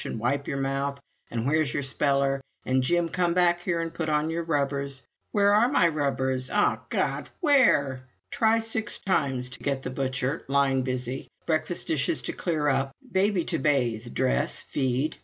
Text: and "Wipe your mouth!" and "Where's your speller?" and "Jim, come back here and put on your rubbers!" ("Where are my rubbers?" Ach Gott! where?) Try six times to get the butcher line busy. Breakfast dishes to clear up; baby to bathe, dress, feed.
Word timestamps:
and 0.03 0.19
"Wipe 0.19 0.47
your 0.47 0.57
mouth!" 0.59 0.99
and 1.29 1.45
"Where's 1.45 1.71
your 1.75 1.83
speller?" 1.83 2.41
and 2.65 2.81
"Jim, 2.81 3.07
come 3.07 3.35
back 3.35 3.61
here 3.61 3.79
and 3.81 3.93
put 3.93 4.09
on 4.09 4.31
your 4.31 4.41
rubbers!" 4.43 5.03
("Where 5.31 5.53
are 5.53 5.69
my 5.69 5.87
rubbers?" 5.89 6.49
Ach 6.49 6.79
Gott! 6.89 7.29
where?) 7.39 8.07
Try 8.31 8.57
six 8.57 8.97
times 8.97 9.51
to 9.51 9.59
get 9.59 9.83
the 9.83 9.91
butcher 9.91 10.43
line 10.47 10.81
busy. 10.81 11.27
Breakfast 11.45 11.85
dishes 11.85 12.23
to 12.23 12.33
clear 12.33 12.67
up; 12.67 12.93
baby 13.11 13.43
to 13.43 13.59
bathe, 13.59 14.11
dress, 14.15 14.63
feed. 14.63 15.17